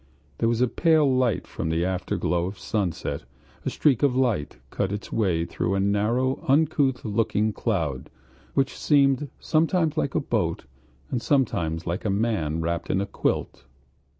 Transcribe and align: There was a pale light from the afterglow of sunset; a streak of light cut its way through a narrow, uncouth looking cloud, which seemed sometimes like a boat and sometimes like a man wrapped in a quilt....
There 0.39 0.49
was 0.49 0.61
a 0.61 0.67
pale 0.67 1.05
light 1.07 1.45
from 1.45 1.69
the 1.69 1.85
afterglow 1.85 2.47
of 2.47 2.57
sunset; 2.57 3.23
a 3.63 3.69
streak 3.69 4.01
of 4.01 4.15
light 4.15 4.57
cut 4.71 4.91
its 4.91 5.11
way 5.11 5.45
through 5.45 5.75
a 5.75 5.79
narrow, 5.79 6.43
uncouth 6.47 7.05
looking 7.05 7.53
cloud, 7.53 8.09
which 8.55 8.75
seemed 8.75 9.29
sometimes 9.39 9.97
like 9.97 10.15
a 10.15 10.19
boat 10.19 10.65
and 11.11 11.21
sometimes 11.21 11.85
like 11.85 12.03
a 12.03 12.09
man 12.09 12.61
wrapped 12.61 12.89
in 12.89 12.99
a 12.99 13.05
quilt.... 13.05 13.65